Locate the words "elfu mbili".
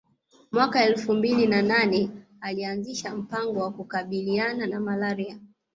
0.85-1.47